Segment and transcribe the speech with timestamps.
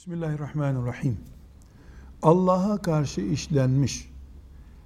[0.00, 1.18] Bismillahirrahmanirrahim.
[2.22, 4.10] Allah'a karşı işlenmiş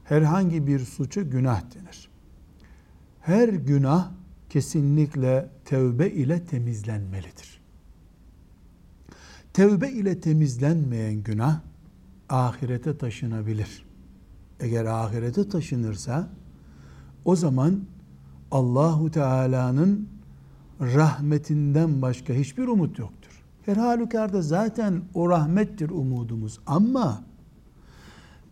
[0.05, 2.09] herhangi bir suça günah denir.
[3.21, 4.11] Her günah
[4.51, 7.61] kesinlikle tevbe ile temizlenmelidir.
[9.53, 11.61] Tevbe ile temizlenmeyen günah
[12.29, 13.87] ahirete taşınabilir.
[14.61, 16.29] Eğer ahirete taşınırsa
[17.25, 17.85] o zaman
[18.51, 20.09] Allahu Teala'nın
[20.81, 23.24] rahmetinden başka hiçbir umut yoktur.
[23.67, 26.61] Her halükarda zaten o rahmettir umudumuz.
[26.67, 27.25] Ama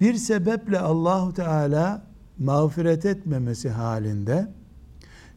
[0.01, 2.03] bir sebeple Allahu Teala
[2.39, 4.49] mağfiret etmemesi halinde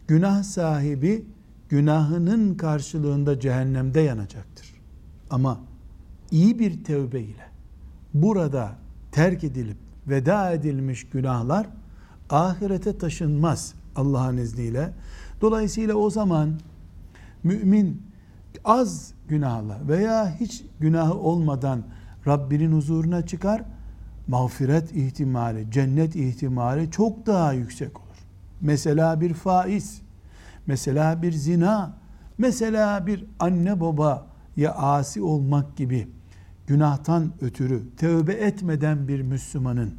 [0.08, 1.26] günah sahibi
[1.70, 4.74] günahının karşılığında cehennemde yanacaktır.
[5.30, 5.60] Ama
[6.32, 7.50] iyi bir tevbe ile
[8.14, 8.72] burada
[9.12, 11.68] terk edilip veda edilmiş günahlar
[12.30, 14.94] ahirete taşınmaz Allah'ın izniyle.
[15.42, 16.60] Dolayısıyla o zaman
[17.44, 18.02] mümin
[18.66, 21.84] az günahla veya hiç günahı olmadan
[22.28, 23.64] Rabbinin huzuruna çıkar,
[24.28, 28.18] mağfiret ihtimali, cennet ihtimali çok daha yüksek olur.
[28.62, 30.02] Mesela bir faiz,
[30.68, 31.94] mesela bir zina,
[32.38, 36.08] mesela bir anne baba ya asi olmak gibi
[36.68, 39.94] günahtan ötürü tövbe etmeden bir Müslümanın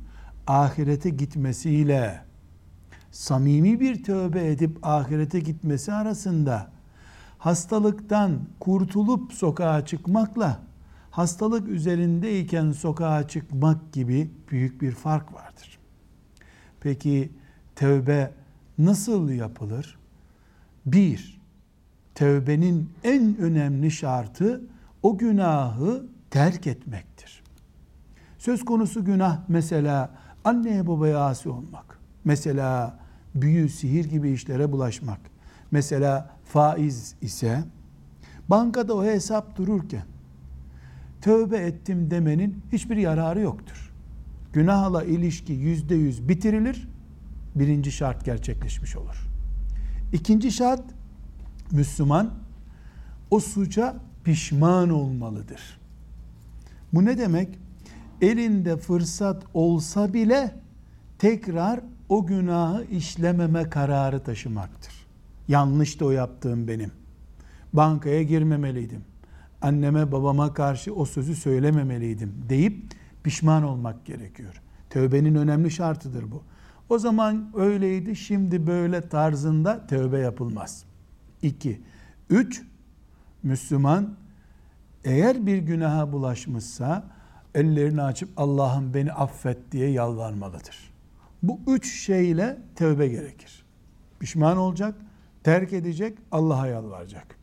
[0.46, 2.20] ahirete gitmesiyle
[3.10, 6.75] samimi bir tövbe edip ahirete gitmesi arasında
[7.38, 10.60] hastalıktan kurtulup sokağa çıkmakla
[11.10, 15.78] hastalık üzerindeyken sokağa çıkmak gibi büyük bir fark vardır.
[16.80, 17.32] Peki
[17.76, 18.32] tövbe
[18.78, 19.98] nasıl yapılır?
[20.86, 21.40] Bir,
[22.14, 24.62] tövbenin en önemli şartı
[25.02, 27.42] o günahı terk etmektir.
[28.38, 30.10] Söz konusu günah mesela
[30.44, 32.98] anneye babaya asi olmak, mesela
[33.34, 35.20] büyü, sihir gibi işlere bulaşmak,
[35.70, 37.64] mesela faiz ise
[38.48, 40.04] bankada o hesap dururken
[41.20, 43.92] tövbe ettim demenin hiçbir yararı yoktur.
[44.52, 46.88] Günahla ilişki yüzde yüz bitirilir.
[47.54, 49.28] Birinci şart gerçekleşmiş olur.
[50.12, 50.82] İkinci şart
[51.70, 52.30] Müslüman
[53.30, 55.80] o suça pişman olmalıdır.
[56.92, 57.58] Bu ne demek?
[58.20, 60.54] Elinde fırsat olsa bile
[61.18, 64.95] tekrar o günahı işlememe kararı taşımaktır.
[65.48, 66.90] Yanlış da o yaptığım benim.
[67.72, 69.04] Bankaya girmemeliydim.
[69.62, 72.92] Anneme babama karşı o sözü söylememeliydim deyip
[73.24, 74.62] pişman olmak gerekiyor.
[74.90, 76.42] Tövbenin önemli şartıdır bu.
[76.88, 80.84] O zaman öyleydi, şimdi böyle tarzında tövbe yapılmaz.
[81.42, 81.80] İki.
[82.30, 82.62] Üç,
[83.42, 84.16] Müslüman
[85.04, 87.04] eğer bir günaha bulaşmışsa
[87.54, 90.92] ellerini açıp Allah'ım beni affet diye yalvarmalıdır.
[91.42, 93.64] Bu üç şeyle tövbe gerekir.
[94.20, 94.94] Pişman olacak,
[95.46, 97.36] terk edecek, Allah'a yalvaracak.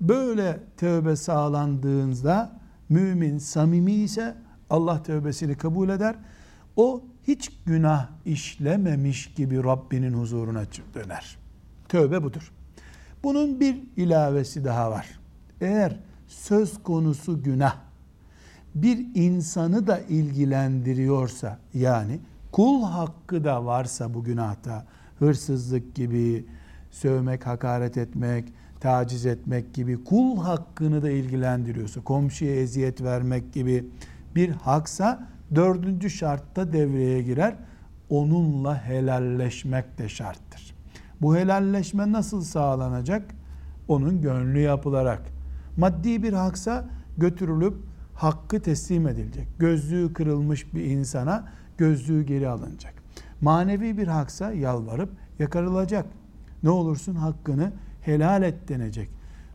[0.00, 4.34] Böyle tövbe sağlandığında mümin samimi ise
[4.70, 6.16] Allah tövbesini kabul eder.
[6.76, 10.64] O hiç günah işlememiş gibi Rabbinin huzuruna
[10.94, 11.38] döner.
[11.88, 12.52] Tövbe budur.
[13.22, 15.06] Bunun bir ilavesi daha var.
[15.60, 15.96] Eğer
[16.26, 17.76] söz konusu günah
[18.74, 22.20] bir insanı da ilgilendiriyorsa yani
[22.52, 24.86] kul hakkı da varsa bu günahta
[25.18, 26.46] hırsızlık gibi,
[26.96, 33.84] sövmek, hakaret etmek, taciz etmek gibi kul hakkını da ilgilendiriyorsa, komşuya eziyet vermek gibi
[34.34, 37.54] bir haksa dördüncü şartta devreye girer.
[38.10, 40.74] Onunla helalleşmek de şarttır.
[41.20, 43.34] Bu helalleşme nasıl sağlanacak?
[43.88, 45.22] Onun gönlü yapılarak.
[45.76, 47.74] Maddi bir haksa götürülüp
[48.14, 49.48] hakkı teslim edilecek.
[49.58, 51.48] Gözlüğü kırılmış bir insana
[51.78, 52.94] gözlüğü geri alınacak.
[53.40, 56.06] Manevi bir haksa yalvarıp yakarılacak
[56.62, 59.10] ne olursun hakkını helal et denecek.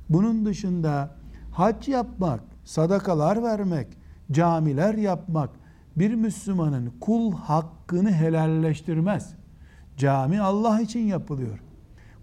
[0.09, 1.15] Bunun dışında
[1.51, 3.87] hac yapmak, sadakalar vermek,
[4.31, 5.49] camiler yapmak
[5.95, 9.33] bir Müslümanın kul hakkını helalleştirmez.
[9.97, 11.59] Cami Allah için yapılıyor.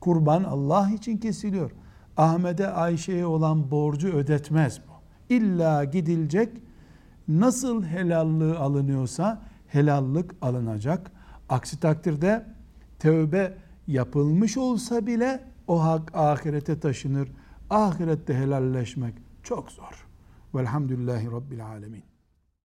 [0.01, 1.71] Kurban Allah için kesiliyor.
[2.17, 4.93] Ahmet'e Ayşe'ye olan borcu ödetmez bu.
[5.35, 6.49] İlla gidilecek.
[7.29, 11.11] Nasıl helallığı alınıyorsa helallık alınacak.
[11.49, 12.47] Aksi takdirde
[12.99, 13.55] tövbe
[13.89, 17.29] yapılmış olsa bile o hak ahirete taşınır.
[17.71, 20.07] Ahirette helalleşmek çok zor.
[20.55, 22.08] Velhamdülillahi Rabbil Alemin.